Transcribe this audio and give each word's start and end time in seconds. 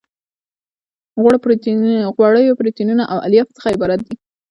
غوړیو 2.17 2.57
پروتینونو 2.59 3.03
او 3.11 3.17
الیافو 3.25 3.55
څخه 3.57 3.73
عبارت 3.75 3.99
دي. 4.07 4.15